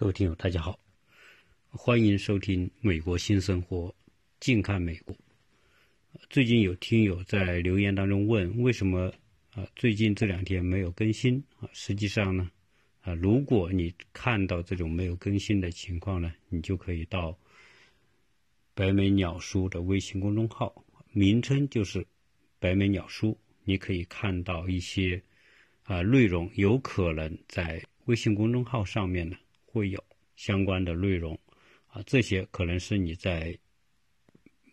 [0.00, 0.80] 各位听友，大家好，
[1.68, 3.88] 欢迎收听《美国新生活》，
[4.40, 5.14] 近看美国。
[6.30, 9.12] 最近有听友在留言当中问，为什么
[9.52, 11.68] 啊最近这两天没有更新啊？
[11.74, 12.50] 实际上呢，
[13.02, 17.38] 啊如果你看到这种没有更新的情况呢，你就可以到
[18.72, 20.82] 白眉鸟书的微信公众号，
[21.12, 22.06] 名称就是
[22.58, 25.22] 白眉鸟书，你可以看到一些
[25.82, 29.36] 啊内容，有可能在微信公众号上面呢。
[29.72, 30.02] 会有
[30.34, 31.38] 相关的内容，
[31.86, 33.56] 啊，这些可能是你在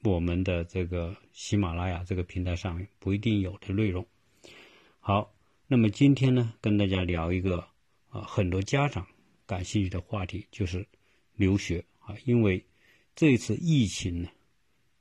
[0.04, 4.06] 我们的这个喜马拉雅这个平台上不一定有的内容。
[5.00, 5.32] 好，
[5.68, 7.60] 那么今天呢，跟大家聊一个
[8.10, 9.06] 啊，很多家长
[9.46, 10.84] 感兴趣的话题，就是
[11.36, 12.66] 留学啊，因为
[13.16, 14.30] 这次疫情呢，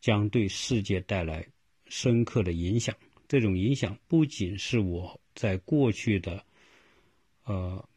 [0.01, 1.47] 将对世界带来
[1.87, 2.95] 深刻的影响。
[3.29, 6.45] 这种影响不仅是我在过去的
[7.45, 7.89] 呃。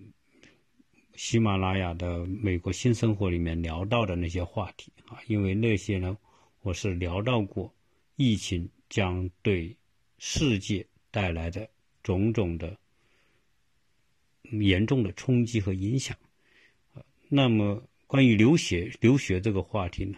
[1.19, 6.17] 喜马拉雅的美国新生活里面聊到的那些话题啊，因为那些呢，
[6.61, 7.69] 我是聊到过
[8.15, 9.75] 疫情将对
[10.17, 11.69] 世界带来的
[12.03, 12.73] 种种的
[14.43, 16.15] 严重的冲击和影响。
[17.27, 20.17] 那么关于留学留学这个话题呢，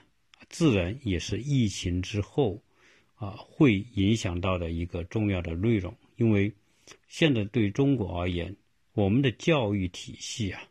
[0.50, 2.62] 自然也是疫情之后
[3.16, 5.98] 啊会影响到的一个重要的内容。
[6.18, 6.54] 因为
[7.08, 8.56] 现在对中国而言，
[8.94, 10.62] 我们的教育体系啊。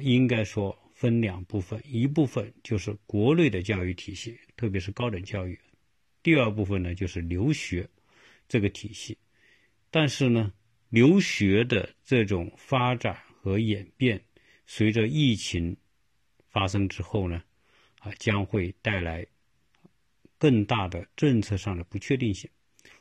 [0.00, 5.56] 应该说分两部分，一部分就是国内的教育体系，特别是高等教育；
[6.22, 7.88] 第二部分呢就是留学
[8.48, 9.16] 这个体系。
[9.90, 10.52] 但是呢，
[10.90, 14.22] 留学的这种发展和演变，
[14.66, 15.76] 随着疫情
[16.48, 17.42] 发生之后呢，
[18.00, 19.26] 啊，将会带来
[20.36, 22.50] 更大的政策上的不确定性。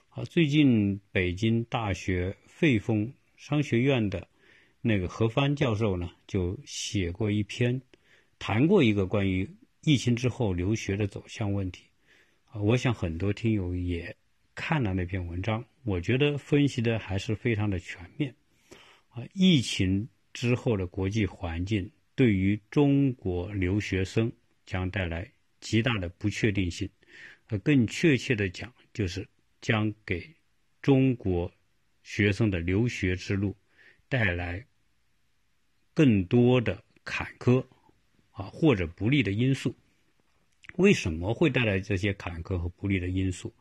[0.10, 4.28] 啊，最近北京大学汇丰商学院的。
[4.82, 7.82] 那个何帆教授呢，就写过一篇，
[8.40, 9.50] 谈过一个关于
[9.82, 11.84] 疫情之后留学的走向问题。
[12.46, 14.16] 啊，我想很多听友也
[14.56, 18.34] 看了那篇文章，我觉得分析的还是非常的全面。
[19.10, 24.32] 啊，疫情之后的国际环境对于中国留学生
[24.66, 25.30] 将带来
[25.60, 26.90] 极大的不确定性，
[27.48, 29.28] 呃，更确切的讲，就是
[29.60, 30.24] 将给
[30.82, 31.52] 中国
[32.04, 33.56] 学生的留学之路
[34.10, 34.66] 带来。
[35.94, 37.66] 更多的坎坷
[38.30, 39.76] 啊，或者不利的因素，
[40.76, 43.52] 为什么会带来这些坎坷和不利的因素？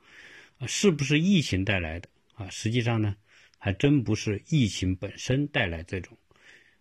[0.59, 2.11] 啊，是不是疫情带来的？
[2.35, 3.17] 啊，实际上呢，
[3.57, 6.19] 还真不是疫情本身带来这种，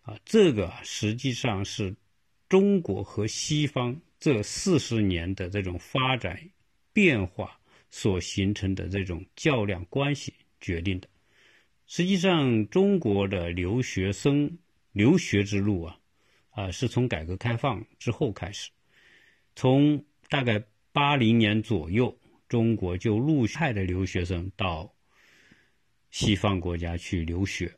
[0.02, 1.96] 啊，这个实际上是
[2.50, 6.38] 中国和西方这四十年的这种发展
[6.92, 7.58] 变化
[7.90, 11.08] 所形成的这种较量关系决定的。
[11.86, 14.58] 实际上，中国的留学生。
[14.92, 15.98] 留学之路啊，
[16.52, 18.70] 啊，是从改革开放之后开始，
[19.54, 24.90] 从大概八零年左右，中国就陆续派的留学生到
[26.10, 27.70] 西方国家去留学，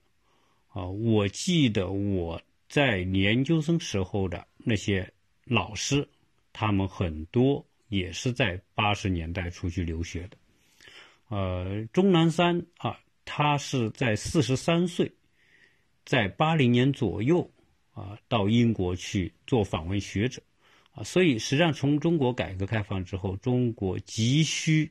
[0.68, 6.08] 啊，我记得我在研究生时候的那些老师，
[6.52, 10.36] 他们很多也是在八十年代出去留学的，
[11.30, 15.12] 呃，钟南山啊，他是在四十三岁。
[16.04, 17.50] 在八零年左右，
[17.92, 20.40] 啊，到英国去做访问学者，
[20.92, 24.90] 啊，所以实际上从中国改革开放之后，中国急需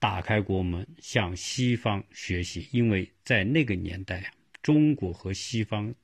[0.00, 5.94] 打开国门向西方学习，因为在那个年代，中国和西方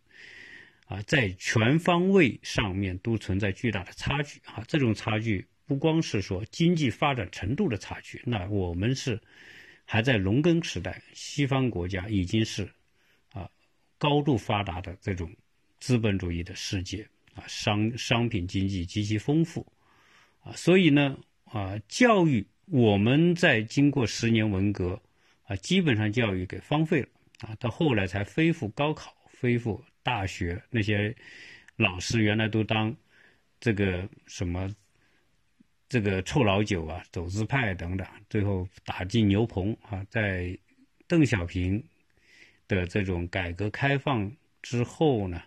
[0.86, 9.20] 啊在全方位上面都存在巨大的差距，啊，这种差距不光是说经济发展程度的差距，那我们是
[9.90, 12.70] 还在农耕时代，西方国家已经是
[13.32, 13.48] 啊。
[13.96, 15.34] 高度发达的这种
[15.80, 19.66] 资本主义的世界啊，商商品经济极其丰富
[20.40, 25.00] 啊，所以呢啊，教育我们在经过十年文革
[25.44, 27.08] 啊，基本上教育给荒废了
[27.40, 31.16] 啊，到后来才恢复高考，恢复大学，那些
[31.76, 32.94] 老师原来都当
[33.58, 34.68] 这个什么
[35.88, 40.58] 这个臭老九啊，走资派等等，最后打进牛棚啊，在
[41.06, 41.82] 邓小平。
[42.68, 44.30] 的这种改革开放
[44.60, 45.42] 之后呢，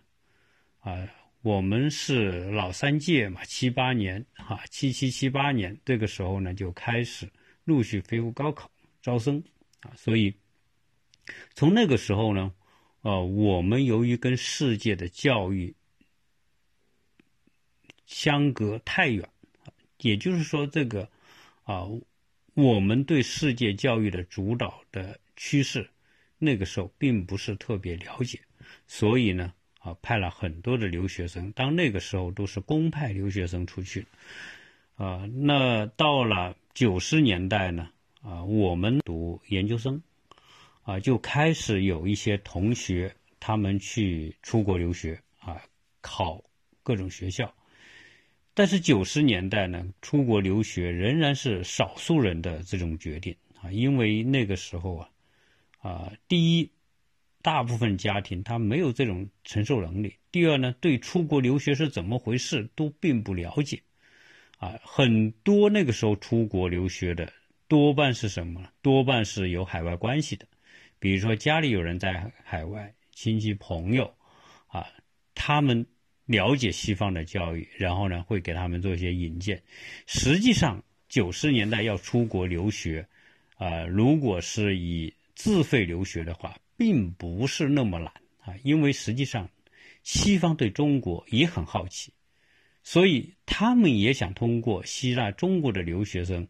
[0.80, 1.08] 啊，
[1.44, 7.32] 我们是老三届嘛，七八年啊，七七七八年这个时候呢，就开始
[7.64, 8.72] 陆续恢复高考
[9.04, 9.44] 招生
[9.82, 10.36] 啊，所以
[11.54, 12.52] 从那个时候呢，
[13.02, 15.76] 呃，我们由于跟世界的教育
[18.08, 19.30] 相隔太远，
[20.02, 21.10] 也就是说，这个
[21.64, 21.88] 啊，
[22.54, 25.90] 我们对世界教育的主导的趋势。
[26.44, 28.40] 那个时候并不是特别了解，
[28.88, 31.52] 所以呢，啊，派了很多的留学生。
[31.52, 34.08] 当那个时候都是公派留学生出去，
[34.96, 37.92] 啊，那到了九十年代呢，
[38.24, 40.02] 啊，我们读研究生，
[40.82, 45.62] 啊，就开始有一些同学他们去出国留学，啊，
[46.02, 46.44] 考
[46.82, 47.54] 各种学校。
[48.54, 55.10] 但是九十年代呢，出国留学仍然是少数人的这种决定啊，因为那个时候啊，
[55.80, 56.72] 啊，第一。
[57.44, 60.16] 大部分家庭他没有这种承受能力。
[60.32, 63.82] 第二呢，对出国留学是怎么回事都并不了解，
[64.60, 67.34] 啊，很多那个时候出国留学的
[67.68, 68.70] 多半是什么？
[68.84, 70.46] 多半是有海外关系的，
[71.00, 74.14] 比如说家里有人在海外，亲戚朋友，
[74.68, 74.86] 啊，
[75.34, 75.88] 他们
[76.26, 79.62] 了解西方的教育，然后呢会给他们做一些引荐。
[80.08, 83.08] 实际上，九十年代要出国留学，
[83.56, 86.58] 啊，如果是以自费留学的话。
[86.78, 89.48] 并不是那么难啊，因为实际上，
[90.02, 92.12] 西方对中国也很好奇，
[92.82, 96.48] 所以他们也想通过吸纳中国的留学生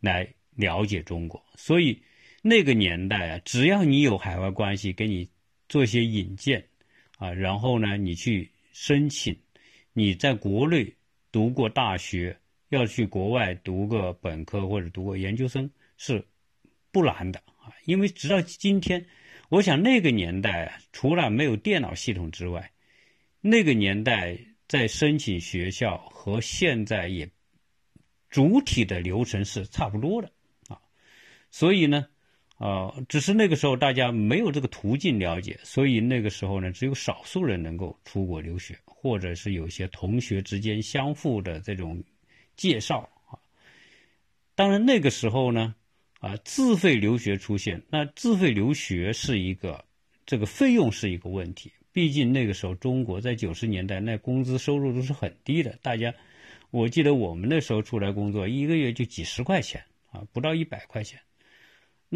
[0.00, 1.44] 来了解中国。
[1.56, 2.00] 所以
[2.40, 5.28] 那个年代啊，只要你有海外关系，给你
[5.68, 6.64] 做一些引荐
[7.18, 9.34] 啊，然后呢，你去申请，
[9.92, 10.92] 你在国内
[11.30, 12.36] 读过大学，
[12.70, 16.26] 要去国外读个本科或者读个研究生是
[16.90, 19.06] 不难的啊，因为直到今天。
[19.50, 22.72] 我想那个年代，除了没有电脑系统之外，
[23.40, 24.36] 那个年代
[24.66, 27.30] 在申请学校和现在也
[28.28, 30.32] 主体的流程是差不多的
[30.66, 30.80] 啊。
[31.50, 32.08] 所以呢，
[32.64, 42.02] 呃，只是那个时候大家没有这个途径了解，所以那个时候呢，只有少数人能够出国留学，或者是有些同学之间相互的这种
[42.56, 43.36] 介绍啊。
[44.54, 45.74] 当然那个时候呢。
[46.20, 49.84] 啊，自费留学出现，那自费留学是一个，
[50.24, 51.70] 这个费用是一个问题。
[51.92, 55.78] 毕竟那个时候中国在九十年代，那工资收入都是很低的。
[55.82, 56.14] 大家，
[56.70, 61.20] 我记得我们那时候出来工作，一个月就几十块钱啊，不到一百块钱。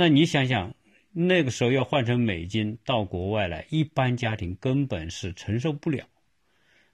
[0.01, 0.77] 那你想想，
[1.11, 6.07] 那个时候要换成美金到国外来，一般家庭根本是承受不了。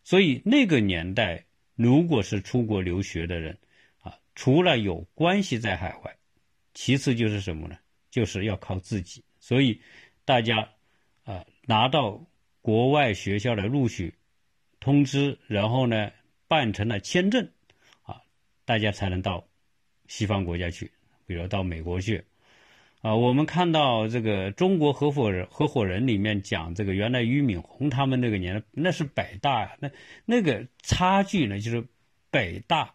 [0.02, 1.44] 所以那个年代，
[1.76, 3.58] 如果是出国留学的人，
[4.00, 6.16] 啊，除了有关系在海外。
[6.72, 7.76] 其次就是什么呢？
[8.10, 9.22] 就是要靠自己。
[9.38, 9.78] 所以，
[10.24, 10.66] 大家
[11.24, 12.26] 啊拿到
[12.62, 14.14] 国外学校的录取
[14.80, 16.10] 通知，然后呢
[16.48, 17.46] 办成了签证，
[18.00, 18.22] 啊，
[18.64, 19.46] 大家才能到
[20.08, 20.90] 西方国家去，
[21.26, 22.24] 比如到美国去。
[23.04, 29.90] 啊，我们看到这个中国合伙人合伙人里面讲这个，原来俞敏洪他们那个年代那是北大呀，那
[30.24, 31.86] 那个差距呢，就是
[32.30, 32.94] 北大、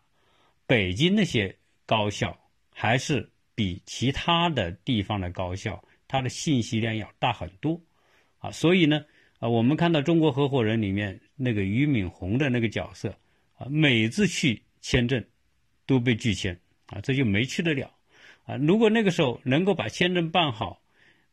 [0.66, 2.36] 北京那些高校
[2.72, 3.30] 还是。
[3.60, 7.82] 比其他的地方的高校，它的信息量要大很多，
[8.38, 9.04] 啊，所以呢，
[9.40, 13.14] 啊，我们看到中国合伙人里面那个俞敏洪的那个角色，
[13.58, 15.22] 啊，每次去签证
[15.86, 17.92] 都被拒签，啊，这就没去得了，
[18.50, 20.82] 啊，如果那个时候能够把签证办好，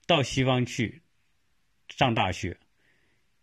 [0.07, 1.01] 到西方去
[1.89, 2.59] 上大学，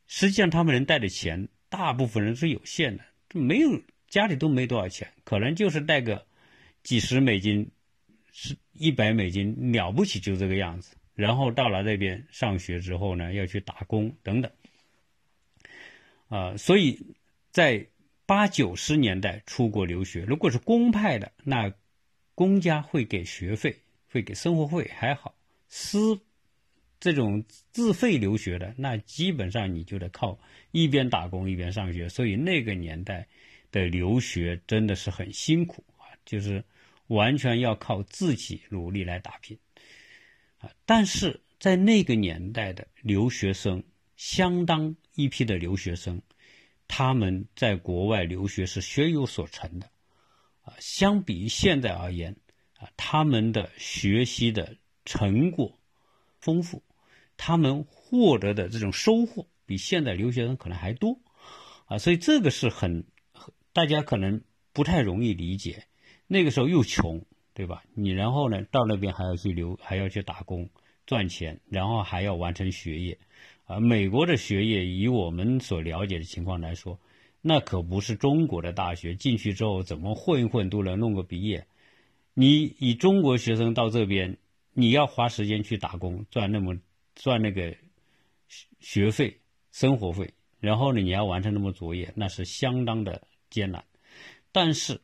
[0.05, 3.03] 实际上他们能带的钱，大部分人是有限的，
[3.33, 6.25] 没有家里都没多少钱，可能就是带个
[6.83, 7.71] 几十美金。
[8.35, 10.95] 是一百美金了不起，就这个样子。
[11.13, 14.51] 然后到了那边上学之后呢，要去打工等等。
[16.29, 16.99] 啊，所以
[17.51, 17.85] 在
[18.25, 21.71] 八九十年代出国留学，如果是公派的，那
[22.35, 23.75] 公家会给学费，
[24.09, 25.33] 会给生活费还好；
[25.69, 26.19] 私
[26.99, 30.39] 这种自费留学的，那基本上你就得靠
[30.71, 32.09] 一边打工一边上学。
[32.09, 33.27] 所以那个年代
[33.71, 36.63] 的留学真的是很辛苦啊，就是。
[37.07, 39.59] 完全要靠自己努力来打拼，
[40.59, 40.71] 啊！
[40.85, 43.83] 但是在那个年代的留学生，
[44.15, 46.19] 相当一批的留学生，
[46.87, 49.91] 他们在国外留学是学有所成的，
[50.63, 52.35] 啊，相比于现在而言，
[52.77, 55.79] 啊，他们的学习的成果
[56.39, 56.83] 丰富，
[57.37, 61.19] 他们获得的这种收获比现在留学生可能还多，
[61.85, 63.05] 啊，所以这个是很
[63.71, 64.41] 大家可能
[64.71, 65.85] 不太容易理解。
[66.27, 67.83] 那个时候又穷，对吧？
[67.93, 70.69] 你然后呢，到那边还要去留，还要去打工
[71.05, 73.19] 赚钱，然后还要完成学业，
[73.65, 76.99] 啊，美国的学业以我们所了解的情况来说，
[77.43, 81.67] 那可不是中国的大学进去之后怎么混一混都能弄个毕业。
[82.33, 84.37] 你以中国学生到这边，
[84.73, 86.75] 你要花时间去打工赚那么
[87.13, 87.75] 赚那个
[88.79, 89.37] 学费、
[89.71, 93.21] 生活费，然后呢，你要完成那么作业，那是相当的
[93.51, 93.83] 艰难。
[94.51, 94.99] 但是。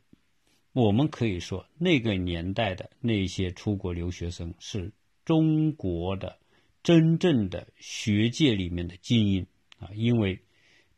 [0.72, 4.94] 我们可以说，那个年代的那些出国留学生是
[5.26, 6.38] 中国的
[6.84, 9.48] 真正的学界里面的精英
[9.80, 10.40] 啊，因为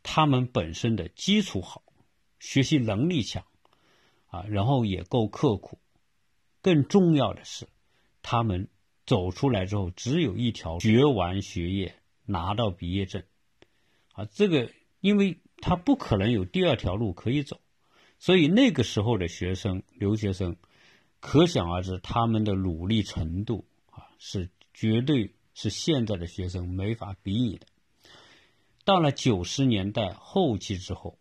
[0.04, 1.84] 他们本身的基础好，
[2.40, 3.46] 学习能力强，
[4.28, 5.80] 啊，然后也够刻苦。
[6.62, 7.68] 更重要的是，
[8.22, 8.70] 他们
[9.06, 13.24] 走出来之后，只有一条：学完学业，拿到毕业证。
[14.14, 17.60] 啊，这个因为他不可能有第二条路可以走，
[18.20, 20.56] 所以那个时候的学生、留学生，
[21.20, 27.68] 可想而知他们的努力程度啊，是绝对是现在的学生没法比拟的。
[28.84, 31.20] 到了九十年代后期之后，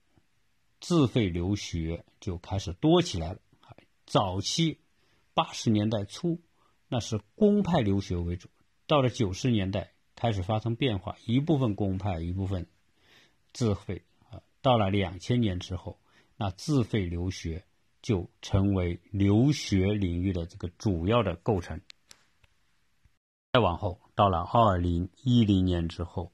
[0.80, 3.40] 自费留学就开始多起来了。
[4.06, 4.80] 早期
[5.34, 6.40] 八十年代初，
[6.88, 8.48] 那是公派留学为主；
[8.86, 12.66] 到了九十年代，开始发生变化，一部分公派，一部分
[13.52, 14.04] 自费。
[14.30, 16.00] 啊，到了两千年之后，
[16.36, 17.66] 那自费留学
[18.00, 21.80] 就成为留学领域的这个主要的构成。
[23.52, 26.32] 再往后，到了二零一零年之后。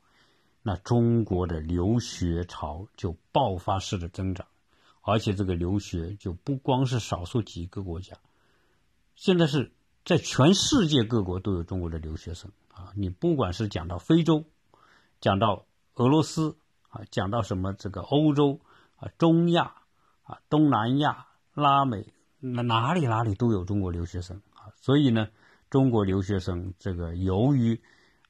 [0.68, 4.44] 那中国的留学潮就爆发式的增长，
[5.00, 8.16] 而且这个留学就不光是少数几个国家，
[9.14, 9.70] 现在是
[10.04, 12.90] 在全世界各国都有中国的留学生啊！
[12.96, 14.42] 你不管是讲到非洲，
[15.20, 16.56] 讲到俄罗斯
[16.88, 18.58] 啊，讲到什么这个欧洲
[18.96, 19.72] 啊、中亚
[20.24, 24.74] 啊、东南亚、拉美，那哪里哪里都有中国留学生啊！
[24.74, 25.28] 所以呢，
[25.70, 27.80] 中国留学生这个由于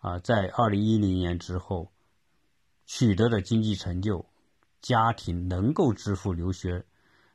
[0.01, 1.91] 啊，在二零一零年之后。
[2.87, 4.25] 取得的经济成就，
[4.81, 6.85] 家庭能够支付留学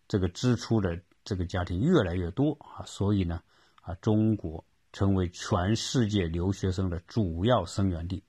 [0.08, 3.42] 这个支出的这个家庭越来越多啊，所以呢，
[3.82, 8.24] 啊，中国成为全世界留学生的主要生源地。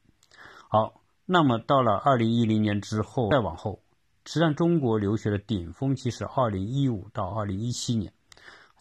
[0.69, 3.83] 好，那么到了二零一零年之后，再往后，
[4.27, 8.13] 实际上中国留学的顶峰期是二零一五到二零一七年，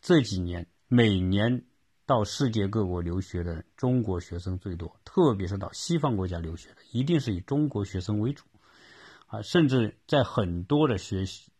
[0.01, 1.63] 这几年每年。
[2.07, 8.43] 到世界各国留学的中国学生最多，特别是到西方国家留学的，一定是以中国学生为主，
[9.27, 11.51] 啊，甚至在很多的学习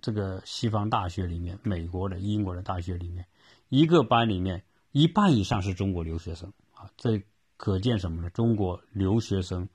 [0.00, 3.26] 这个西方大学里面，美国的、英国的大学里面，
[3.68, 7.22] 一个班里面一半以上是中国留学生，啊，这
[7.56, 8.30] 可见什么呢？
[8.30, 9.68] 中国留学生，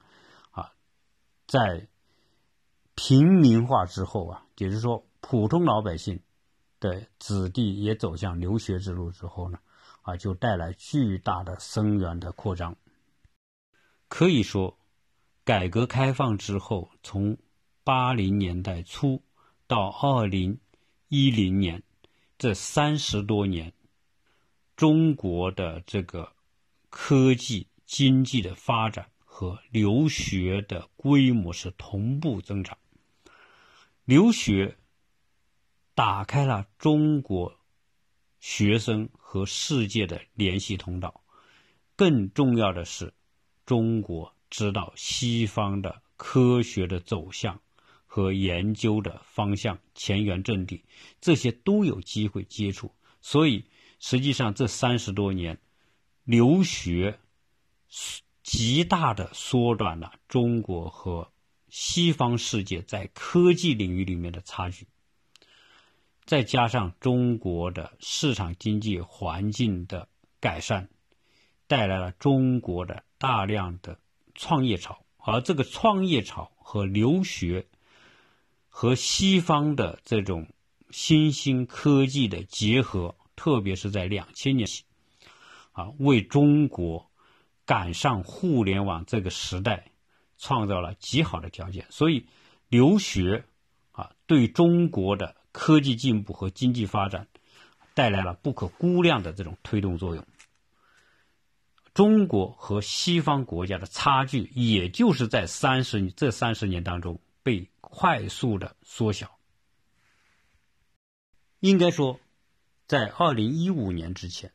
[0.51, 0.73] 啊，
[1.47, 1.87] 在
[2.95, 6.19] 平民化之后啊，也就是说，普通老百姓
[6.79, 9.59] 的子弟也走向留学之路之后呢？
[10.01, 12.75] 啊，就带来巨大的生源的扩张。
[14.09, 14.77] 可以说，
[15.47, 17.37] 改革开放之后，从
[17.85, 19.23] 八零年代初
[19.65, 20.59] 到二零
[21.07, 21.81] 一零年
[22.37, 23.71] 这三十多年，
[24.75, 26.33] 中国的这个
[26.89, 32.77] 科技经济的发展和留学的规模是同步增长。
[34.03, 34.77] 留学
[35.95, 37.57] 打开了中国。
[38.39, 41.23] 学生和世界的联系通道，
[41.95, 43.13] 更重要的是，
[43.65, 47.59] 中国知道西方的科学的走向
[48.05, 50.83] 和研究的方向、前沿阵地，
[51.21, 52.91] 这些都有机会接触。
[53.21, 53.65] 所以，
[53.99, 55.59] 实际上这三十多年，
[56.23, 57.19] 留学
[58.43, 61.31] 极大的缩短了中国和
[61.69, 64.87] 西方世界在科技领域里面的差距。
[66.25, 70.07] 再加上中国的市场经济环境的
[70.39, 70.89] 改善，
[71.67, 73.99] 带来了中国的大量的
[74.37, 77.67] 创业潮，而这个创业潮和留学
[78.69, 80.47] 和西方的这种
[80.89, 84.85] 新兴科技的结合，特别是在两千年起，
[85.73, 87.11] 啊，为中国
[87.65, 89.91] 赶上互联网这个时代
[90.37, 91.85] 创造了极好的条件。
[91.89, 92.27] 所以，
[92.69, 93.43] 留学
[93.91, 95.35] 啊，对中国的。
[95.53, 97.27] 科技进步和经济发展
[97.95, 100.23] 带来了不可估量的这种推动作用。
[101.97, 109.39] 中国和西方国家的差距，也就是在三十这三十年当中被快速的缩小。
[111.59, 112.19] 应该说，
[112.85, 114.53] 在二零一五年之前，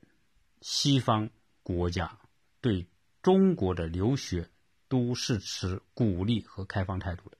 [0.60, 1.30] 西方
[1.64, 2.16] 国家
[2.60, 2.86] 对
[3.22, 4.48] 中国的留学
[4.86, 7.36] 都是持鼓励和开放态度的，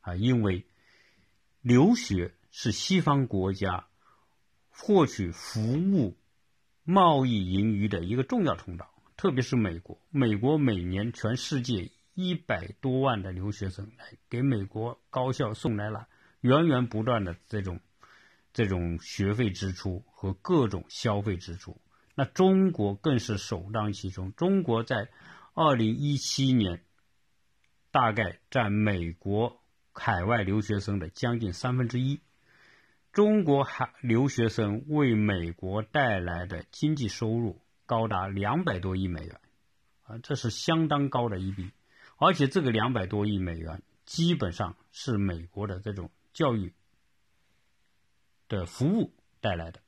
[0.00, 0.66] 啊，因为
[1.60, 2.34] 留学。
[2.50, 3.86] 是西方国家
[4.70, 6.16] 获取服务、
[6.82, 10.00] 贸易盈余的一个重要通道，特别是美国。
[10.10, 16.06] 美国每年全世界一百多万的留学生来给美国高校送来了
[16.40, 17.80] 源源不断的这种
[18.52, 21.80] 这种学费支出和各种消费支出。
[22.14, 24.32] 那中国更是首当其冲。
[24.34, 25.08] 中国在
[25.52, 26.84] 二零一七年
[27.90, 29.60] 大概占美国
[29.92, 32.20] 海外留学生的将近三分之一。
[33.12, 39.40] 中国海留学生为美国带来的经济收入高达两百多亿美元，
[40.02, 41.70] 啊，这是相当高的一笔，
[42.18, 46.74] 而且这个两百多亿美元基本上是美国的这种教育
[48.46, 49.80] 的服务带来的。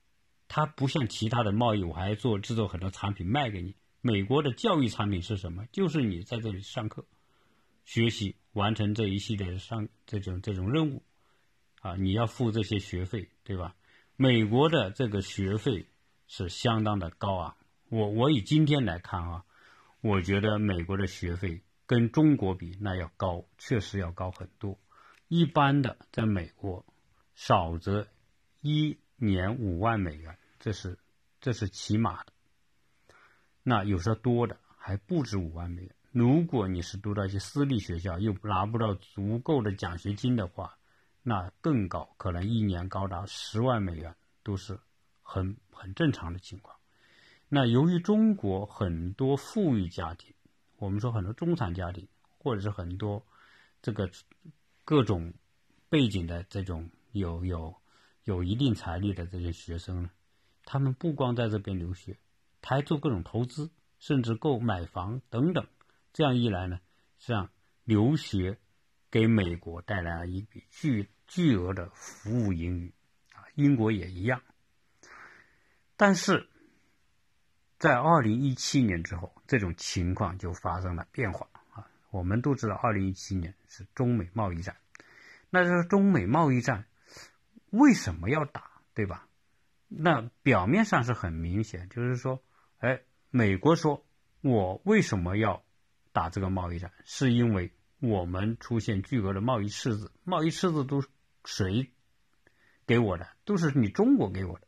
[0.48, 3.76] 它不像其他的贸易，我还做制作很多产品卖给你。
[4.00, 5.66] 美国的教育产品是什么？
[5.70, 7.04] 就是你在这里上课、
[7.84, 11.02] 学习、完成这一系列上这种这种任务，
[11.82, 13.76] 啊，你要付这些学费，对吧？
[14.16, 15.86] 美国的这个学费
[16.26, 17.56] 是相当的高昂。
[17.90, 19.44] 我我以今天来看啊，
[20.00, 24.78] 我觉得美国的学费跟中国比那要高，确实要高很多。
[25.26, 26.86] 一般的在美国，
[27.34, 28.06] 少则
[28.60, 31.00] 一年五万美元，这是
[31.40, 32.32] 这是起码的。
[33.64, 35.92] 那有时候多的还不止五万美元。
[36.12, 40.78] 如果你是读到一些私立学校，又拿不到足够的奖学金的话，
[41.24, 44.78] 那更高，可能一年高达十万美元，都是
[45.22, 46.76] 很很正常的情况。
[47.52, 50.32] 那由于中国很多富裕家庭，
[50.78, 52.06] 我们说很多中产家庭，
[52.38, 53.26] 或者是很多
[53.82, 54.08] 这个
[54.84, 55.34] 各种
[55.88, 57.74] 背景的这种有有
[58.22, 60.10] 有一定财力的这些学生呢，
[60.64, 62.16] 他们不光在这边留学。
[62.62, 65.66] 他还做各种投资，甚至购买房等等。
[66.12, 66.78] 这样一来呢，
[67.18, 67.50] 实际上
[67.82, 68.58] 留学
[69.10, 72.94] 给美国带来了一笔巨巨额的服务盈余
[73.32, 73.42] 啊。
[73.56, 74.40] 英国也一样。
[75.96, 76.48] 但是
[77.80, 81.88] 在二零一七年之后，这种情况就发生了变化啊。
[82.10, 84.76] 我们都知道，二零一七年是中美贸易战。
[85.48, 86.84] 那这中美贸易战
[87.70, 89.26] 为什么要打，对吧？
[89.88, 92.42] 那表面上是很明显，就是说。
[92.80, 94.04] 哎，美国说，
[94.42, 95.62] 我为什么要
[96.12, 96.92] 打这个贸易战？
[97.04, 101.02] 是因为我们出现巨额的贸易赤字，贸易赤字都
[101.44, 101.90] 谁
[102.86, 103.26] 给我的？
[103.44, 104.66] 都是你中国给我的，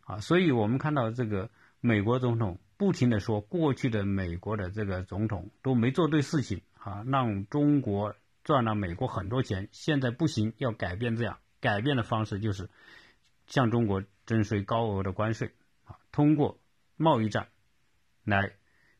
[0.00, 0.20] 啊！
[0.20, 1.50] 所以我们看到这个
[1.80, 12.70] 美国总统不停的说，过去的美国的这个总统都没做对事情，啊，让中国赚了美国很多钱，现在不行，要改变这样，改变的方式就是
[13.46, 16.58] 向中国征税高额的关税，啊，通过。
[17.00, 17.46] 贸易战
[18.24, 18.54] 来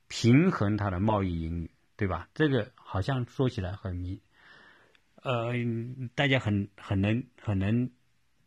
[0.06, 2.28] 平衡它的贸易盈余，对吧？
[2.32, 4.20] 这个好像说起来很明，
[5.16, 5.52] 呃，
[6.14, 7.90] 大家很很能很能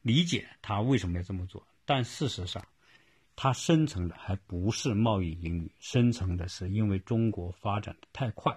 [0.01, 1.67] 理解他为什么要这么做。
[1.84, 2.65] 但事实上，
[3.43, 8.56] 它深层的还不是贸易盈余，深层的是因为中国发展的太快。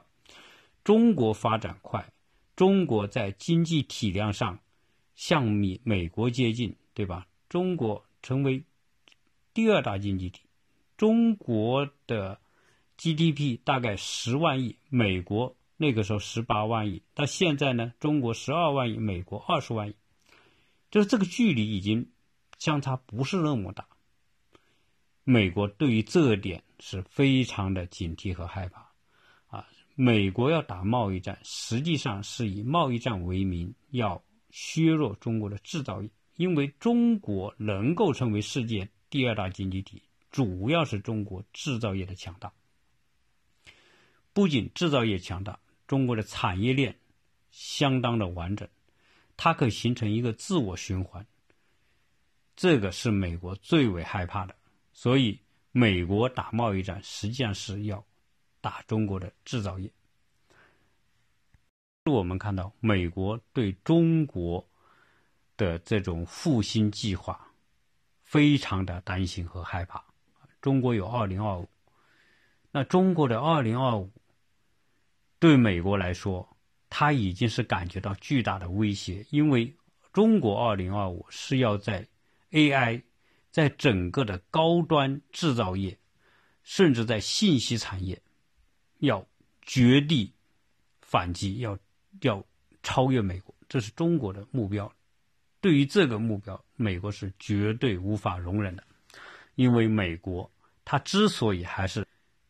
[0.84, 2.12] 中国发展快，
[2.54, 4.58] 中国在经济体量上
[5.14, 7.26] 向美美国接近，对吧？
[7.48, 8.62] 中国成为
[9.54, 10.42] 第二大经济体。
[10.98, 12.38] 中国的
[12.98, 19.96] GDP 大概十万亿，美国那个时候十八万亿，到现在呢，中国十二万亿，美国二十万亿，
[20.90, 22.10] 就是这个距离已经
[22.58, 23.88] 相差不是那么大。
[25.24, 28.86] 美国对于这点是非常的警惕和害怕，
[29.48, 40.02] 啊，美国要打贸易战，实际上是以贸易战为名要削弱中国的制造业，因为中国能够成为世界第二大经济体。
[40.30, 42.52] 主要是中国制造业的强大，
[44.32, 46.98] 不仅制造业强大，中国的产业链
[47.52, 48.68] 相当的完整，
[49.36, 51.24] 它可以形成一个自我循环。
[52.56, 54.56] 这个是美国最为害怕的，
[54.94, 55.38] 所以
[55.72, 58.02] 美国打贸易战实际上是要
[58.62, 59.90] 打中国的制造业。
[62.04, 64.66] 我们看到美国对中国
[65.56, 67.50] 的这种复兴计划
[68.22, 70.04] 非常的担心和害怕。
[70.60, 71.68] 中国有二零二五，
[72.70, 74.10] 那中国的二零二五
[75.38, 76.56] 对美国来说，
[76.88, 79.74] 它已经是感觉到巨大的威胁，因为
[80.12, 82.06] 中国二零二五是要在
[82.50, 83.02] AI，
[83.54, 85.96] 在整个的高端制造业，
[86.64, 88.20] 甚至在信息产业，
[88.98, 89.24] 要
[89.62, 90.34] 绝地
[91.00, 91.78] 反击，要
[92.22, 92.44] 要
[92.82, 94.92] 超越美国，这是中国的目标。
[95.60, 98.82] 对于这个目标，美国是绝对无法容忍的，
[99.54, 100.50] 因为美国。
[100.84, 102.04] 它之所以还是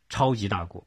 [0.09, 0.87] 超级大国，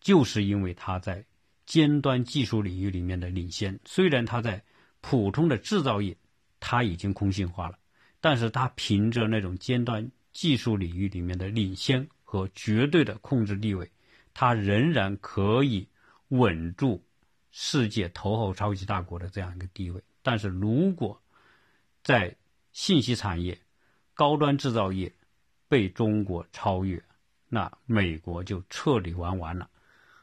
[0.00, 1.26] 就是因为它在
[1.66, 3.76] 尖端技术领域里面的领先。
[3.84, 4.62] 虽然它在
[5.00, 6.16] 普通的制造业，
[6.60, 7.78] 它已经空心化了，
[8.24, 13.90] 但是它凭着那种尖端技术领域里面的领先和绝对的控制地位，
[14.32, 15.86] 它仍然可以
[16.28, 17.04] 稳住
[17.50, 20.02] 世界头号超级大国的这样一个地位。
[20.22, 21.20] 但是如果
[22.02, 22.34] 在
[22.72, 23.60] 信息产业、
[24.14, 25.12] 高端制造业，
[25.68, 27.04] 被中国超越，
[27.50, 29.68] 那美国就彻底玩完了，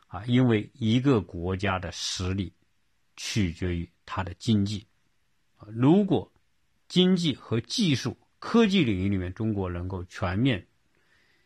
[0.08, 0.26] 啊！
[0.26, 2.52] 因为一个国家的实力
[3.16, 4.88] 取决于它的经济
[5.58, 6.31] 啊，如果
[6.92, 10.68] 经济和技术、科技领域里面中国能够全面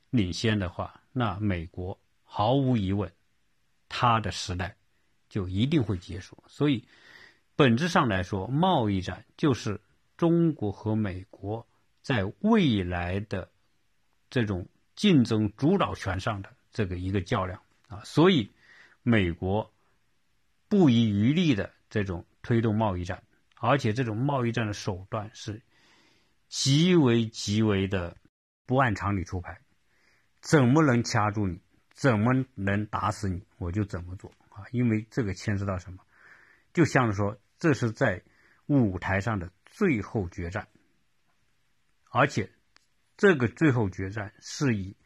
[0.09, 3.13] 领先的话，那美国毫无疑问，
[3.87, 4.75] 它的时代
[5.29, 6.43] 就一定会结束。
[6.47, 6.83] 所以，
[7.55, 9.79] 本质上来说，贸易战就是
[10.17, 11.67] 中国和美国
[12.01, 13.51] 在未来的
[14.31, 18.01] 这种竞争主导权上的这个一个较量啊。
[18.03, 18.51] 所以，
[19.03, 19.71] 美国
[20.67, 23.21] 不遗余力的这种推动贸易战，
[23.65, 25.61] 而且这种贸易战的手段是
[26.47, 28.15] 极为极为的
[28.65, 29.59] 不按常理出牌，
[30.39, 31.59] 怎么能掐住你？
[31.91, 34.65] 怎么能打死你，我就怎么做啊！
[34.71, 36.03] 因为这个牵涉到什么，
[36.73, 38.21] 就像是说，这是在
[38.65, 40.67] 舞台上的最后决战，
[42.11, 42.51] 而且
[43.15, 44.97] 这个最后决战是以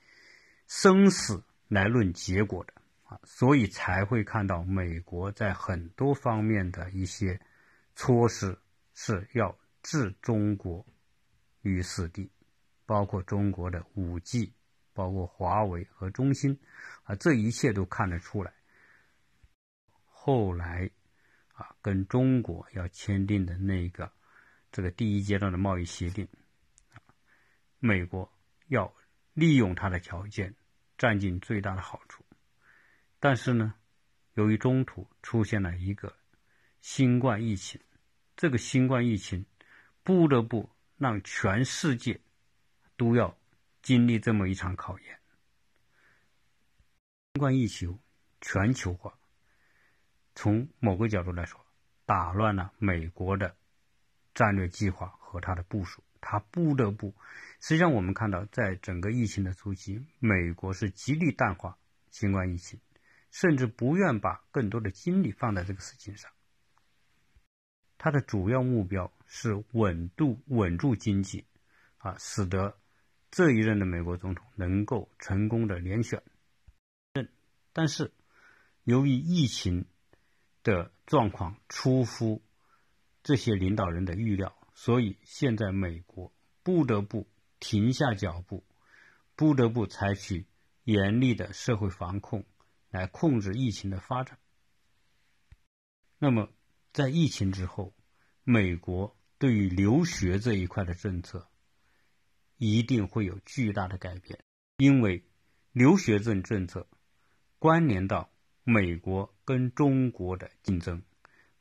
[0.68, 7.40] 生死来论结果的啊，所以才会看到美国在很多方面的一些
[8.00, 8.58] 措施
[8.94, 10.88] 是要置中国
[11.64, 12.32] 于死地，
[12.86, 14.54] 包括中国的五 G。
[14.92, 16.60] 包括华为和中兴，
[17.04, 18.54] 啊，这一切都看得出来。
[20.04, 20.90] 后来，
[21.54, 24.12] 啊，跟中国要签订的那个
[24.74, 26.28] 这个第一阶段的贸易协定，
[26.92, 27.00] 啊，
[27.80, 28.30] 美国
[28.68, 28.94] 要
[29.34, 30.54] 利用它的条件，
[30.98, 32.26] 占尽最大的好处。
[33.22, 33.76] 但是呢，
[34.34, 36.14] 由于中途出现了一个
[36.82, 37.80] 新冠疫情，
[38.40, 39.46] 这个新冠疫情
[40.02, 42.22] 不得不让全世界
[42.96, 43.38] 都要。
[43.82, 45.20] 经历这么一场考验，
[47.34, 47.98] 新冠疫情
[48.42, 49.18] 全球化，
[50.36, 51.66] 从某个角度来说，
[52.06, 53.56] 打乱了美国的
[54.34, 57.16] 战略计划和他的部署，他不得不。
[57.62, 61.80] 实际上，我们看到，在整个疫情的初期，美国是极力淡化
[62.12, 62.82] 新冠疫情，
[63.32, 66.30] 甚至不愿把更多的精力放在这个事情上。
[68.00, 71.46] 他的主要目标是稳度稳住经济，
[72.00, 72.76] 啊，使得。
[73.32, 76.24] 这一任的美国总统能够成功的连选，
[77.74, 78.12] 但是
[78.84, 79.86] 由于疫情
[80.64, 82.42] 的状况出乎
[83.22, 86.34] 这些领导人的预料，所以现在美国
[86.64, 88.66] 不得不停下脚步，
[89.36, 90.48] 不得不采取
[90.84, 92.48] 严厉的社会防控
[92.90, 94.40] 来控制疫情的发展。
[96.18, 96.50] 那么，
[97.00, 97.94] 在疫情之后，
[98.44, 101.48] 美国对于留学这一块的政策。
[102.58, 104.38] 一定会有巨大的改变，
[104.76, 105.24] 因为
[105.72, 106.90] 留学证政策
[107.58, 108.30] 关联到
[108.66, 111.02] 美国跟中国的竞争，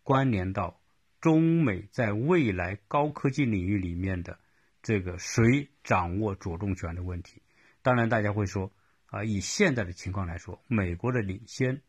[0.02, 0.82] 关联到
[1.20, 4.40] 中美在未来高科技领域里面的
[4.82, 7.42] 这个谁掌握主动权的问题。
[7.80, 8.72] 当然，大家会说
[9.06, 11.80] 啊，以现在的情况来说，美国的领先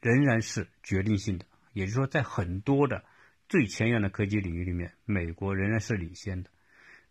[0.00, 3.04] 仍然是决定性的，也就是说，在很多的
[3.48, 6.50] 最前沿的科技领域里面，美国仍然是领先的。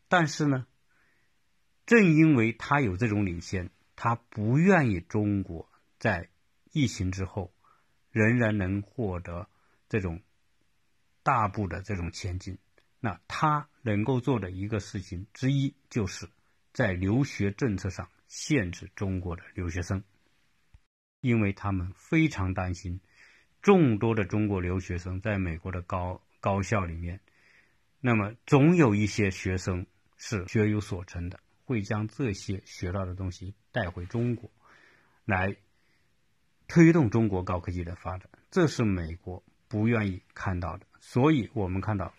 [0.08, 0.66] 但是呢？
[1.86, 5.68] 正因为他有这种领先，他不愿意中国
[5.98, 6.30] 在
[6.72, 7.52] 疫情之后
[8.12, 9.50] 仍然能获得
[9.88, 10.22] 这种
[11.24, 12.60] 大步的这种前进。
[13.00, 16.30] 那他能够做的一个事情之一，就是
[16.74, 20.04] 在留学政策上限制中国的留学生，
[21.22, 23.02] 因为他们非常担心
[23.62, 27.20] 众多的中国留学生在美国的高高校里面，
[28.00, 29.86] 那么总有一些学生
[30.18, 31.40] 是学有所成的。
[31.66, 34.50] 会将这些学到的东西带回中国，
[35.24, 35.56] 来
[36.68, 40.88] 推动中国高科技的发展，这是美国不愿意看到的。
[41.00, 42.12] 所以，我们看到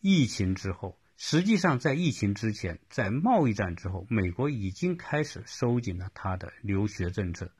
[0.00, 7.52] 疫情之后，实际上在疫情之前，在贸易战之后，美国已经开始收紧了它的留学政策，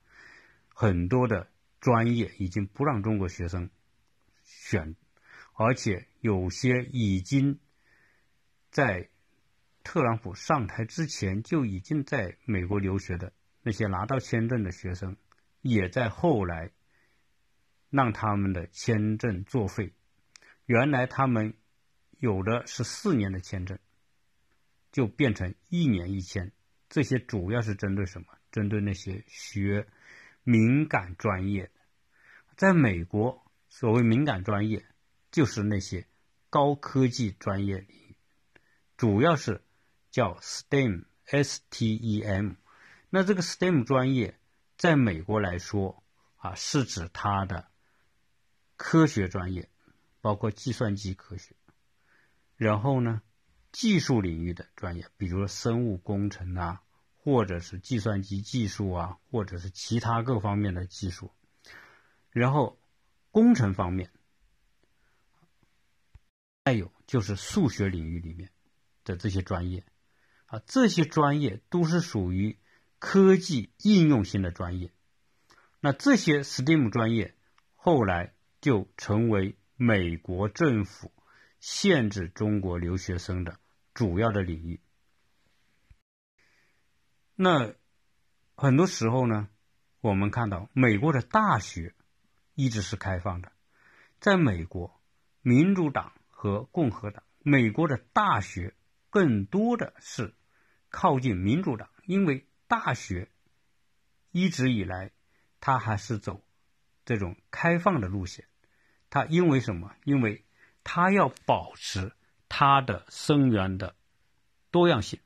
[0.72, 1.49] 很多的
[1.80, 3.70] 专业已经不让中国学生
[4.44, 4.94] 选，
[5.54, 7.58] 而且有些已经
[8.70, 9.08] 在。
[9.82, 15.16] 特朗普上台之前就已经在美国留学的那些拿到签证的学生，
[15.62, 16.70] 也在后来
[17.88, 19.94] 让他们的签证作废。
[20.66, 21.54] 原来他们
[22.18, 23.78] 有的是四年的签证，
[24.92, 26.52] 就变成一年一签。
[26.90, 28.26] 这些主要是针对什么？
[28.52, 29.88] 针对那些学
[30.42, 31.72] 敏感专业的。
[32.56, 34.86] 在美国，所谓敏感专业，
[35.30, 36.06] 就是那些
[36.48, 38.16] 高科技专业领域，
[38.96, 39.62] 主要是。
[40.12, 42.54] 叫 STEM，S-T-E-M，
[43.10, 44.40] 那这个 STEM 专业
[44.76, 46.02] 在美国来说
[46.38, 47.68] 啊，是指它的
[48.76, 49.70] 科学专业，
[50.20, 51.54] 包括计算机科学，
[52.56, 53.22] 然后呢，
[53.70, 56.82] 技术领域的专业，比如说生物工程啊，
[57.22, 61.30] 或者是计算机技术啊，或者是其他各方面的技术，
[62.30, 62.80] 然后
[63.30, 64.10] 工程方面，
[66.64, 68.50] 还有就是数学领域里面
[69.04, 69.84] 的这些专业。
[70.46, 72.58] 啊，这些专业都是属于
[72.98, 74.90] 科技应用性的专业。
[75.78, 77.36] 那这些 STEAM 专业
[77.76, 81.12] 后来就成为美国政府
[81.60, 83.60] 限制中国留学生的
[83.94, 84.80] 主要的领域。
[87.42, 87.72] 那
[88.54, 89.48] 很多时候呢，
[90.02, 91.94] 我们看到美国的大学
[92.54, 93.50] 一直是开放的，
[94.20, 95.00] 在美国，
[95.40, 98.74] 民主党和共和党，美国的大学
[99.08, 100.34] 更多的是
[100.90, 103.30] 靠近民主党，因为大学
[104.32, 105.10] 一直以来
[105.60, 106.44] 它还是走。
[107.06, 108.44] 这种开放的路线，
[109.08, 109.96] 它因为什么？
[110.04, 110.44] 因为
[110.84, 112.12] 它要保持
[112.50, 113.96] 它的生源的
[114.70, 115.20] 多样性，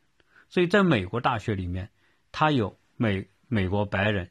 [0.49, 1.91] 所以在美国大学里面，
[2.37, 4.29] 它有美美国白人，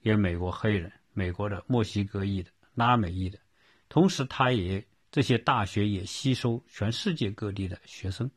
[0.00, 3.38] 也美国黑人，美国的墨西哥裔的、拉美裔的，
[3.90, 8.30] 同时它也这些大学也吸收全世界各地的学生，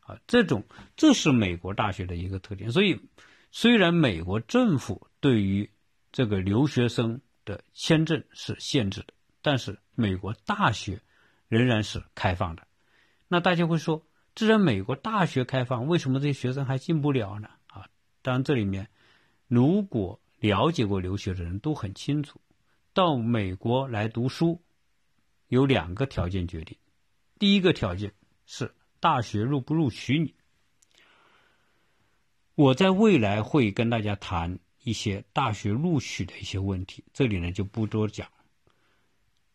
[0.00, 0.64] 啊，这种
[0.96, 2.72] 这是美国大学的一个特点。
[2.72, 3.00] 所以，
[3.52, 5.70] 虽然美国政府对于
[6.10, 11.00] 这个留学生，的签证是限制的，但是美国大学
[11.46, 12.66] 仍然是开放的。
[13.28, 17.48] 那大家会说，既然美国大学开放，为什么这些学生还进不了呢？
[18.22, 18.88] 当然这里面
[19.46, 22.40] 如果了解过留学的人都很清楚，
[22.92, 24.62] 到美国来读书
[25.48, 26.76] 有两个条件决定。
[27.38, 28.12] 第一个条件
[28.46, 30.34] 是大学录不录取你。
[32.54, 34.58] 我在未来会跟大家谈。
[34.84, 38.26] 一些大学录取的一些问题，这里呢就不多讲。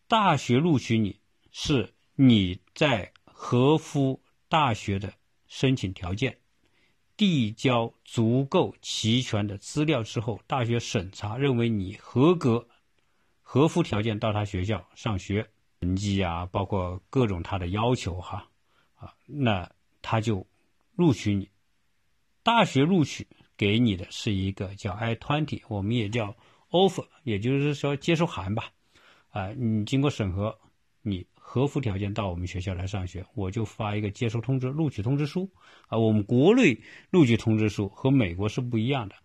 [0.08, 1.20] 大学录取你
[1.52, 5.12] 是你在合乎大学的
[5.48, 6.38] 申请条件，
[7.26, 12.68] 递交足够齐全的资料之后，大学审查认为你合格、
[13.42, 18.50] 合乎条件到他学校上学，成绩啊，包括各种他的要求哈
[18.96, 20.48] 啊，那他就
[20.96, 21.50] 录取你。
[22.44, 23.28] 大学录取。
[23.56, 26.36] 给你的是一个叫 I twenty，我们也叫
[26.72, 28.72] offer，也就是说接收函吧。
[29.30, 30.60] 啊，你经过审核，
[31.04, 35.48] 你合符条件到我们学校来上学，我就发一个接收通知、录取通知书。
[35.88, 36.76] 啊，我们国内
[37.12, 39.16] 录取通知书和美国是不一样的。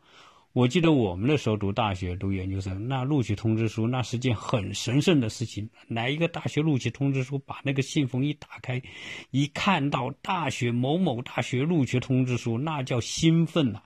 [0.52, 5.68] 我记得我们那时候读大学、读研究生，那录取通知书那是件很神圣的事情。
[5.86, 8.82] 来一个大学录取通知书，把那个信封一打开，
[9.30, 13.80] 一看到大学某某大学录取通知书，那叫兴奋呐！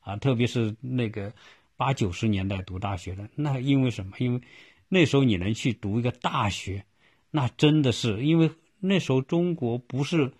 [0.00, 1.32] 啊，特别是那个
[1.76, 4.12] 八九十年代读大学的，那因为什么？
[4.18, 4.40] 因为
[4.88, 6.84] 那时候你能去读一个大学，
[7.30, 10.32] 那真的是因为那时候中国不是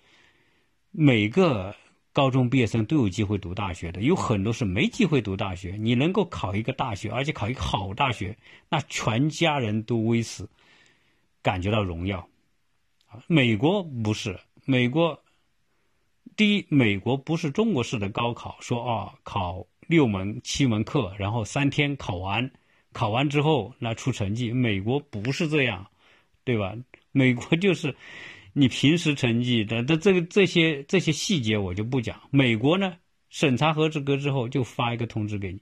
[0.90, 1.74] 每个
[2.12, 5.76] 高中毕业生都有机会读大学的，有很多是没机会读大学。
[5.78, 8.36] 你能够考一个大学，而且考一个好大学，
[8.68, 10.48] 那全家人都为此
[11.42, 12.28] 感觉到荣耀。
[13.26, 15.22] 美国不是美国。
[16.36, 22.48] 第一，美国不是中国式的高考，说啊考六门七门课，然后三天考完，
[22.92, 24.52] 考完之后那出成绩。
[24.52, 25.88] 美国不是这样，
[26.48, 26.74] 对吧？
[27.12, 27.94] 美国就是
[28.54, 32.22] 你平时成绩的，的这个这些这些细节我就不讲。
[32.30, 32.96] 美国呢，
[33.28, 35.60] 审查合格之后就发一个通知给你。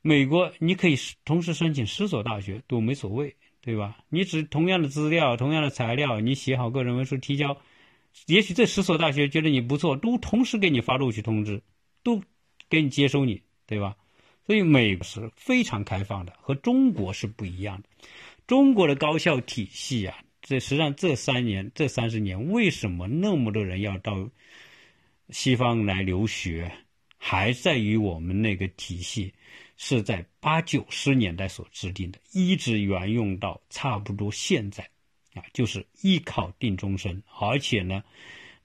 [0.00, 3.96] 美国你可以同时申请十所大学都没所谓，对吧？
[4.08, 7.56] 你只同样的资料、同样的材料，你写好个人文书提交。
[8.26, 11.62] 也许这十所大学觉得你不错，都同时给你发录取通知，
[12.02, 12.20] 都
[12.68, 13.94] 给你接收你，对吧？
[14.44, 17.88] 所以美国是非常开放的，和中国是不一样的。
[18.46, 24.28] 中国的高校体系啊，这实际上这三年、这三十年，为什么那么多人要到
[25.30, 26.70] 西方来留学，
[27.16, 29.32] 还在于我们那个体系
[29.76, 34.88] 是在八九十年代所制定的，一直沿用到差不多现在。
[35.34, 38.04] 啊，就是一考定终身，而且呢，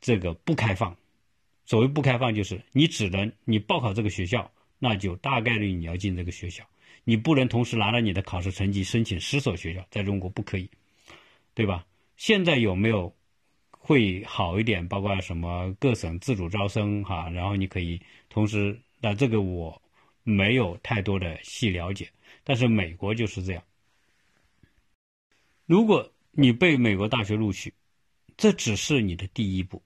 [0.01, 0.93] 这个不开放。
[1.63, 6.65] 所谓不开放，就是你只能你报考这个学校，那就大概率你要进这个学校，
[7.09, 10.69] 你不能同时拿着你的考试成绩申请十所学校，在中国不可以，
[11.53, 11.85] 对吧？
[12.17, 13.15] 现在有没有
[13.71, 14.85] 会好一点？
[14.85, 19.81] 包括什么各省自主招生哈，然后你可以同时，那这个我
[20.23, 22.11] 没有太多的细了解，
[22.43, 23.63] 但是美国就是这样。
[25.65, 27.73] 如果你被美国大学录取，
[28.35, 29.81] 这只是你的第一步。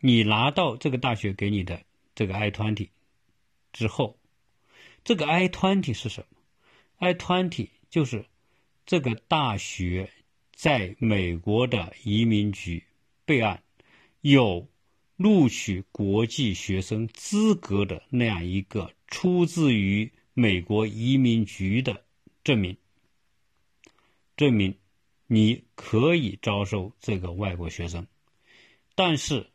[0.00, 1.82] 你拿到这个大学给你的
[2.14, 2.90] 这个 I twenty
[3.72, 4.18] 之后，
[5.02, 6.36] 这个 I twenty 是什么
[7.00, 8.26] I20 就是
[8.86, 10.10] 这个大学
[10.52, 12.84] 在美国的移民局
[13.24, 13.62] 备案，
[14.20, 14.68] 有
[15.16, 22.04] 录取国际学生资格的那样一个出自于美国移民局的
[22.44, 22.76] 证明，
[24.36, 24.76] 证明。
[25.32, 28.08] 你可以招收这个外国学生，
[28.96, 29.46] 但是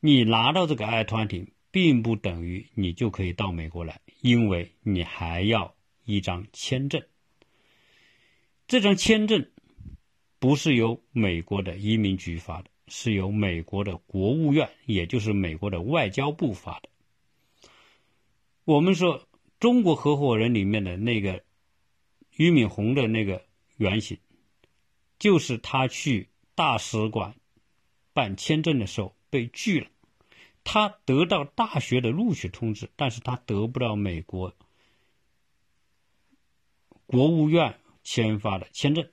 [0.00, 5.76] 你拿到这个 I20，并不等于你就可以到美国来，因为你还要
[6.10, 7.02] 一张签证。
[8.66, 9.50] 这张签证
[10.38, 16.88] 不是由美国的移民局发的，是由美国的国务院，也就是美国的外交部发的。
[18.64, 19.26] 我们说
[19.58, 21.42] 中国合伙人里面的那个
[22.30, 23.44] 俞敏洪的那个
[23.76, 24.18] 原型，
[25.18, 27.34] 就是他去大使馆
[28.12, 29.88] 办签证的时候被拒了。
[30.62, 34.54] 他得到大学的录取通知，但是他得不到美国
[37.10, 39.10] 国务院签发的签证，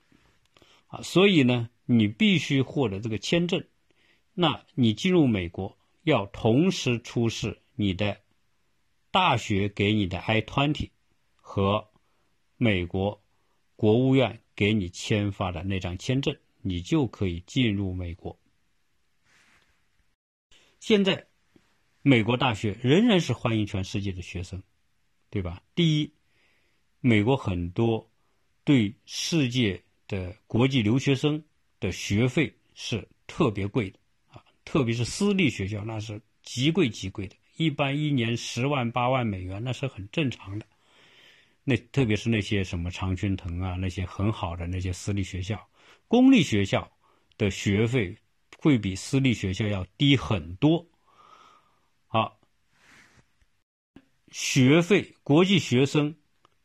[0.85, 3.65] 啊，所以呢，你必须获得这个签证，
[4.33, 8.21] 那你进入美国要同时出示你的
[9.09, 10.91] 大学给你的 I-20
[11.35, 11.89] 和
[12.55, 13.23] 美国
[13.75, 18.39] 国务院给你签发的那张签证，你就可以进入美国。
[20.79, 21.27] 现在。
[22.03, 24.63] 美国大学仍然是欢迎全世界的学生，
[25.29, 25.61] 对吧？
[25.75, 26.13] 第一，
[27.07, 28.05] 美国很多
[28.65, 31.41] 对世界的国际留学生
[31.79, 33.97] 的学费是特别贵的
[34.29, 40.65] 啊，特别是私立学校，那是极贵极贵的，一般一年十万八万美元，那是很正常的。
[41.63, 45.65] 那特别是那些什么常春藤啊，那些很好的那些私立学校，
[46.07, 46.91] 公立学校
[47.37, 48.17] 的学费
[48.57, 50.85] 会比私立学校要低很多。
[52.07, 52.39] 好，
[54.31, 56.15] 学费，国际学生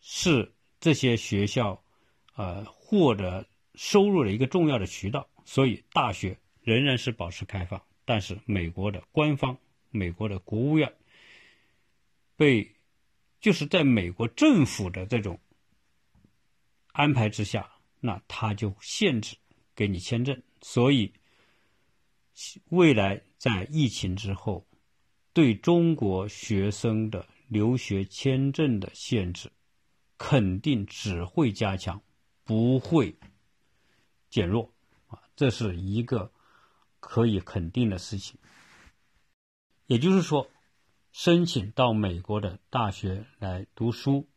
[0.02, 1.82] 是这些学校
[2.34, 7.82] 呃获得收入的一个重要的渠道，所以大学仍然是保持开放。
[8.04, 9.56] 但是美国的官方，
[9.88, 10.92] 美国的国务院
[12.36, 12.70] 被
[13.40, 15.40] 就是在美国政府的这种
[16.88, 19.36] 安排之下，那他就限制
[19.74, 20.42] 给你签证。
[20.60, 21.10] 所以
[22.68, 24.66] 未来在疫情之后。
[25.34, 29.50] 对中国学生的留学签证的限制，
[30.24, 32.00] 肯定只会加强，
[32.44, 33.18] 不会
[34.30, 34.72] 减弱
[35.08, 35.18] 啊！
[35.34, 36.30] 这是一个
[37.00, 38.38] 可以肯定的事情。
[39.86, 40.48] 也就是说，
[41.10, 44.28] 申请到美国的大学来读书，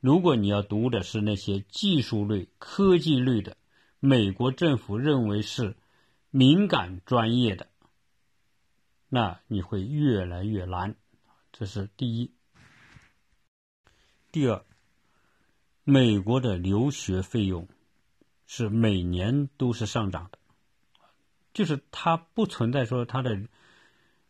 [0.00, 3.56] 如果你要读的是那些技术类、科技类的，
[4.00, 5.78] 美国政府认为是
[6.28, 7.70] 敏感专业的。
[9.08, 10.94] 那你会越来越难，
[11.52, 12.34] 这是第一。
[14.30, 14.62] 第二，
[15.84, 17.68] 美国的留学费用
[18.46, 20.38] 是每年都是上涨的，
[21.52, 23.48] 就是它不存在说它的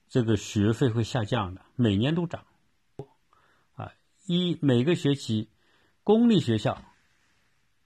[0.08, 2.46] 这个学费会下降的，每年都涨。
[3.74, 3.92] 啊，
[4.26, 5.48] 一每个学期，
[6.04, 6.82] 公立学校，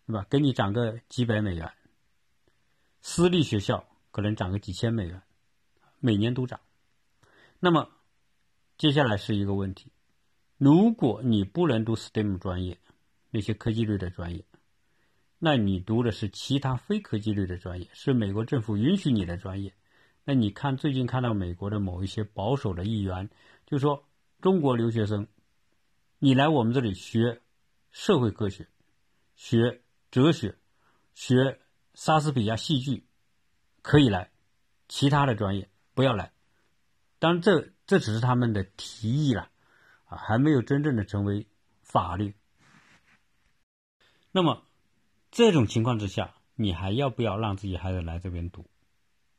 [0.06, 0.26] 对吧？
[0.28, 1.72] 给你涨个几百美元，
[3.00, 5.22] 私立学校可能涨个几千美元，
[6.00, 6.60] 每年都涨。
[7.60, 7.90] 那么，
[8.76, 9.90] 接下来是一个问题：
[10.58, 12.78] 如果你不能读 STEM 专业，
[13.34, 14.44] 那些科技类的专业，
[15.40, 19.74] 那你读的是其他非科技类的专业，是美国政府允许你的专业。
[20.22, 23.28] 那你看，最近看到美国的某一些保守的议员
[23.66, 24.06] 就说，
[24.40, 25.26] 中国留学生，
[26.20, 27.42] 你来我们这里学
[27.90, 28.68] 社会科学、
[29.34, 30.56] 学哲学、
[31.12, 31.58] 学
[31.92, 33.04] 莎士比亚戏剧，
[33.82, 34.30] 可以来，
[34.86, 36.32] 其他的专业不要来。
[37.18, 39.50] 当然，这这只是他们的提议了，
[40.04, 41.48] 啊，还没有真正的成为
[41.82, 42.36] 法律。
[44.36, 44.64] 那么，
[45.30, 48.66] 这种情况之下，你还要不要让自己孩子来这边读，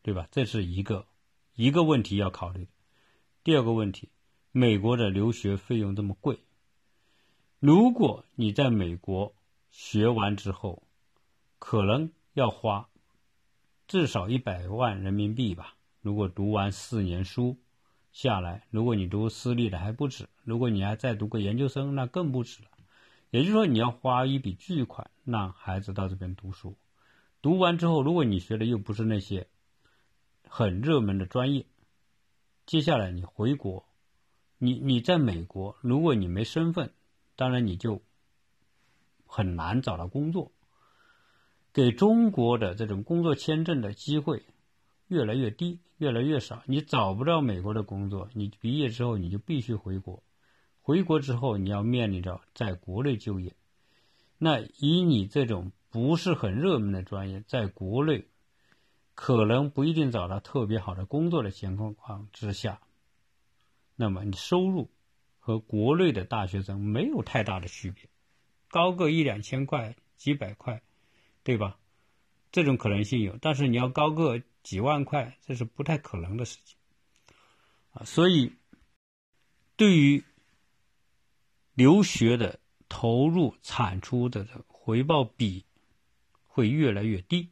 [0.02, 0.30] 对吧？
[0.32, 1.06] 这是一个
[1.54, 2.70] 一个问题要考虑。
[3.44, 4.08] 第二个问题，
[4.54, 6.40] 美国的留学费用这么贵，
[7.60, 9.36] 如果你在美国
[9.70, 10.84] 学完之后，
[11.60, 12.88] 可能要花
[13.88, 15.76] 至少一百万人民币吧。
[16.00, 17.58] 如果读完四年书。
[18.14, 22.70] 下来，如果你读私立的还不止，如果你还再读个研究生，那更不止了。
[23.36, 26.78] 也就是说，你要花一笔巨款让孩子到这边读书，
[27.42, 29.50] 读完之后，如果你学的又不是那些
[30.48, 31.66] 很热门的专业，
[32.66, 33.90] 接下来你回国，
[34.58, 36.94] 你你在美国，如果你没身份，
[37.36, 38.02] 当然你就
[39.26, 40.54] 很难找到工作，
[41.74, 44.46] 给中国的这种工作签证的机会。
[45.08, 46.64] 越来越低，越来越少。
[46.68, 50.24] 你找不到美国的工作，你毕业之后你就必须回国。
[50.86, 53.56] 回国之后，你要面临着在国内就业。
[54.38, 58.28] 那以你这种不是很热门的专业，在国内
[59.16, 62.80] 可能不一定找到特别好的工作的情况之下，
[63.96, 64.92] 那么你收入
[65.40, 68.08] 和国内的大学生没有太大的区别，
[68.68, 70.84] 高个一两千块、几百块，
[71.42, 71.80] 对吧？
[72.52, 74.40] 这种可能性有，但是你要高个。
[74.62, 76.76] 几万块，这是不太可能的事情
[77.92, 78.04] 啊！
[78.04, 78.52] 所以，
[79.76, 80.24] 对于
[81.76, 82.60] 留学的
[82.90, 85.64] 投入产出的回报比
[86.48, 87.50] 会越来越低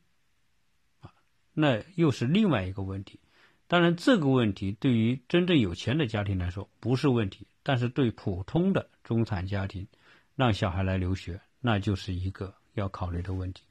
[1.53, 3.19] 那又是另外一个问题。
[3.67, 9.88] 当然，这个问题对于真正有钱的家庭来说不是问题，但是对普通的中产家庭，
[10.36, 13.63] 让小孩来留学，那就是一个要考虑的问题。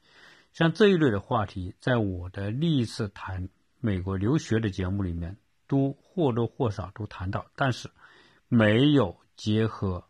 [0.53, 3.49] 像这一类的话题，在我的历次谈
[3.81, 5.37] 美国留学的节目里面，
[5.67, 7.91] 都或多或少都谈到，但是
[8.49, 10.05] 没有结合，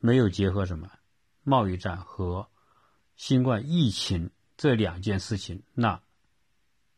[0.00, 0.90] 没有结合什么
[1.44, 2.48] 贸易战和
[3.14, 6.00] 新冠疫情这两件事情，那。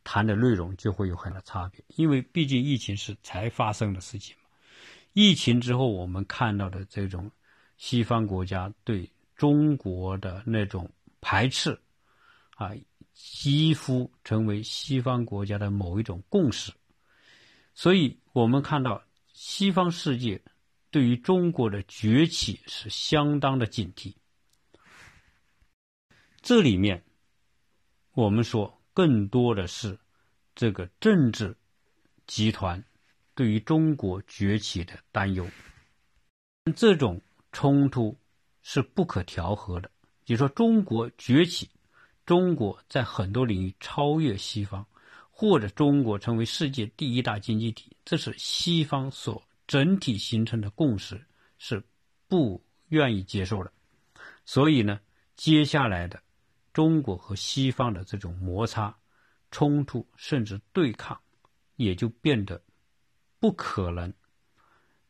[0.05, 4.51] 谈的内容就会有很大差别，因为毕竟疫情是才发生的事情嘛。
[5.13, 7.31] 疫情之后，我们看到的这种
[7.77, 10.91] 西方国家对中国的那种
[11.21, 11.81] 排斥，
[12.57, 12.73] 啊，
[13.13, 16.73] 几乎成为西方国家的某一种共识。
[17.73, 19.01] 所以，我们看到
[19.33, 20.43] 西方世界
[20.93, 24.14] 对于中国的崛起是相当的警惕。
[26.40, 27.03] 这里面，
[28.12, 28.78] 我们说。
[28.95, 29.99] 更多的是
[30.55, 31.57] 这个政治
[32.26, 32.84] 集团
[33.34, 35.49] 对于中国崛起的担忧，
[36.76, 37.18] 这种
[37.53, 38.14] 冲突
[38.61, 39.90] 是不可调和的。
[40.26, 41.70] 就说中国崛起，
[42.26, 44.86] 中国在很多领域超越西方，
[45.30, 49.43] 或者中国成为世界第一大经济体，这是西方所
[49.73, 51.25] 整体形成的共识，
[51.57, 51.83] 是
[52.29, 53.73] 不愿意接受的。
[54.45, 55.01] 所以呢，
[55.35, 56.23] 接下来的。
[56.75, 58.95] 中国和西方的这种摩擦、
[59.51, 61.18] 冲突，甚至对抗，
[61.77, 62.62] 也就变得
[63.39, 64.12] 不可能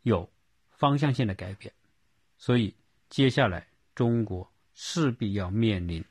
[0.02, 0.32] 有
[0.70, 1.72] 方向性的改变。
[2.36, 2.72] 所以，
[3.08, 6.04] 接下来中国势必要面临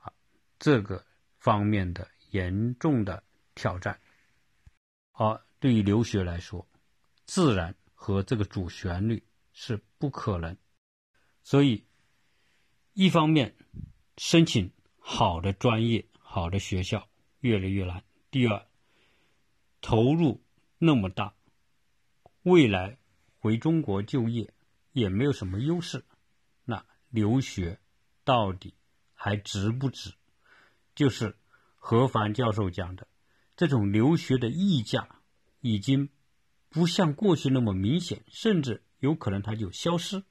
[0.00, 0.12] 啊
[0.58, 1.02] 这个
[1.38, 3.22] 方面的严重的
[3.54, 3.98] 挑战。
[5.12, 6.66] 而对于留学来说，
[7.24, 7.74] 自然
[8.04, 9.24] 和这个主旋律
[9.54, 10.54] 是不可能。
[11.42, 11.86] 所以，
[12.92, 13.56] 一方面
[14.18, 14.70] 申请。
[15.06, 18.02] 好的专业、好的学校越来越难。
[18.30, 18.66] 第二，
[19.82, 20.42] 投入
[20.78, 21.34] 那么大，
[22.42, 22.96] 未来
[23.38, 24.54] 回中国就业
[24.92, 26.06] 也没有什么优势。
[26.64, 27.78] 那留学
[28.24, 28.72] 到底
[29.12, 30.14] 还值不值？
[30.94, 31.36] 就是
[31.76, 33.06] 何凡教授讲的，
[33.56, 35.20] 这种留学的溢价
[35.60, 36.08] 已经
[36.74, 40.24] 不像过去那么明显，甚至有可能它就消失。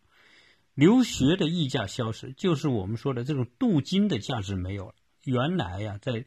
[0.76, 4.96] 留学的溢价消失，就是我们说的这种镀金的价值没有了。
[5.24, 6.26] 原来呀，在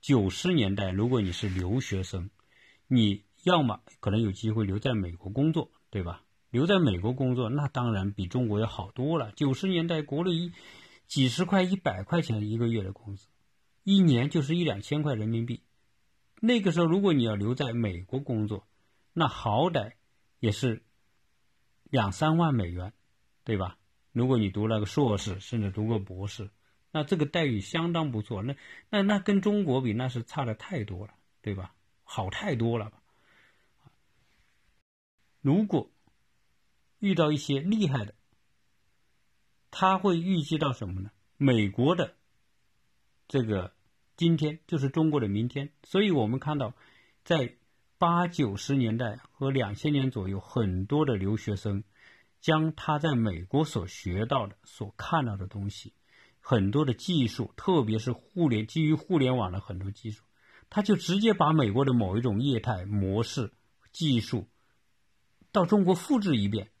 [0.00, 2.30] 九十年代，如果你是留学生，
[2.88, 6.24] 你要么可能有机会留在美国工作，对吧？
[6.50, 9.30] 留在美国工作，那当然比中国要好多了。
[9.32, 10.52] 九十年代，国内一
[11.06, 13.28] 几十块、一百块钱一个月的工资，
[13.84, 15.62] 一年就是一两千块人民币。
[16.40, 18.66] 那个时候，如果你要留在美国工作，
[19.12, 19.94] 那好歹
[20.38, 20.82] 也是
[21.84, 22.92] 两三万美元，
[23.44, 23.78] 对吧？
[24.12, 26.50] 如果你读了个硕士，甚至读个博士，
[26.90, 28.42] 那这个待遇相当不错。
[28.42, 28.56] 那
[28.90, 31.74] 那那跟中国比，那是差的太多了，对吧？
[32.04, 32.92] 好太多了。
[35.40, 35.90] 如果
[36.98, 38.14] 遇到一些厉害的，
[39.70, 41.10] 他会预计到什么呢？
[41.36, 42.14] 美国的
[43.28, 43.74] 这个
[44.16, 45.72] 今天就是中国的明天。
[45.82, 46.74] 所以我们看到，
[47.24, 47.56] 在
[48.02, 51.84] 八九十年代和两千年左右，很多的留学生。
[52.40, 55.92] 将他在美国所学到的、所看到的东西，
[56.40, 60.24] 很多的技术，特别是互联基于互联网的很多技术，
[60.68, 63.52] 他就直接把美国的某一种业态模式、
[63.92, 64.48] 技术
[65.52, 66.72] 到中国复制一遍。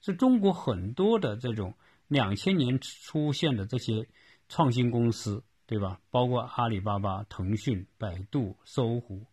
[0.00, 1.74] 是中国很多的这种
[2.06, 4.06] 两千年出现的这些
[4.48, 5.98] 创新公司，对吧？
[6.12, 9.26] 包括阿里巴巴、腾讯、百度、搜狐、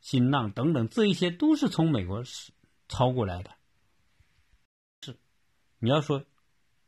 [0.00, 2.52] 新浪等等，这一些都是从美国是
[2.88, 3.50] 抄过来的。
[5.02, 5.18] 是
[5.78, 6.24] 你要说，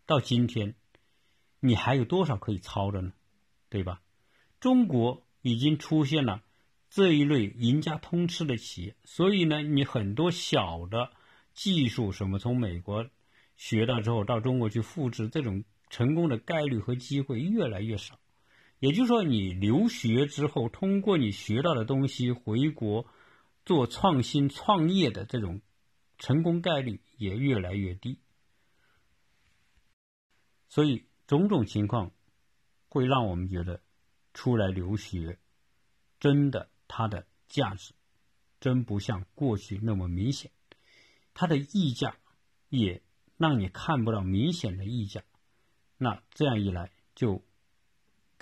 [0.06, 0.74] 到今天，
[1.60, 3.12] 你还有多少可以抄的呢？
[3.68, 4.02] 对吧？
[4.60, 6.42] 中国已经出现了
[6.90, 11.10] 这一类赢家通吃的企业，所以呢，你很多小的
[11.54, 13.08] 技术什么从美国
[13.56, 18.18] 学到之后到中国去复制，这种成功的概率和机会越来越少。
[18.82, 23.06] 也就是说，你留学之后，通过你学到的东西回国
[23.64, 25.60] 做创新创业的这种
[26.18, 28.18] 成功概率也越来越低。
[30.68, 32.10] 所以种种情况，
[32.88, 33.84] 会让我们觉得，
[34.34, 35.38] 出来留学，
[36.18, 37.94] 真的它的价值，
[38.58, 40.50] 真不像过去那么明显，
[41.34, 42.16] 它的溢价，
[42.68, 43.00] 也
[43.36, 45.22] 让你看不到明显的溢价。
[45.98, 47.44] 那这样一来，就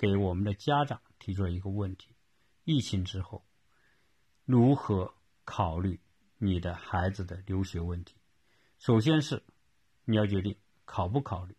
[0.01, 2.15] 给我们的家长提出了一个问题：
[2.63, 3.45] 疫情之后，
[4.45, 5.13] 如何
[5.45, 6.01] 考虑
[6.39, 8.15] 你的孩子的留学问题？
[8.79, 9.43] 首先是
[10.05, 11.55] 你要决定考不考虑。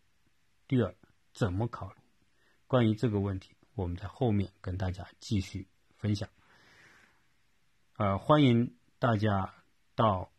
[0.66, 0.92] 第二，
[1.32, 2.00] 怎么考虑？
[2.66, 6.28] 关于这个问题，我们在后面跟大家继续分享。
[7.98, 9.54] 呃，欢迎大家
[9.94, 10.32] 到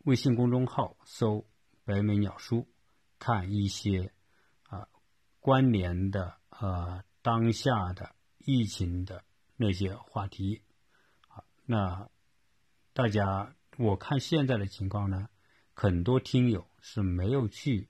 [0.00, 1.46] 微信公众号搜
[1.86, 2.68] “北美鸟书”，
[3.18, 4.12] 看一些
[4.64, 4.86] 啊
[5.40, 9.24] 关联的呃当下的疫情的
[9.56, 10.62] 那些话题。
[11.28, 12.08] 啊，那
[12.92, 15.28] 大家我看现在的情况呢，
[15.72, 17.88] 很多听友是没有去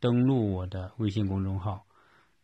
[0.00, 1.84] 登录我的微信公众号。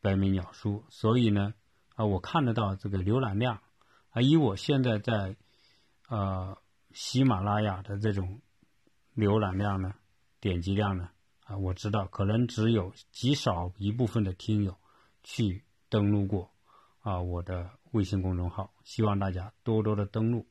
[0.01, 1.55] 白眉鸟书，所以呢，
[1.95, 3.63] 啊，我看得到这个浏览量，
[4.11, 5.35] 啊，以我现在在，
[6.09, 6.59] 呃，
[6.93, 8.43] 喜马拉雅的这种
[9.17, 9.95] 浏览量呢，
[10.41, 11.09] 点击量呢，
[11.45, 14.77] 啊，我知道可能只有极少一部分的听友
[15.25, 16.49] 去登录过，
[17.01, 20.47] 啊，我的微信公众号，希望大家多多的登录，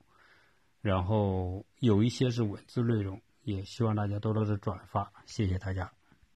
[0.81, 5.93] 然后有一些是文字内容，也希望大家多多的转发，谢谢大家。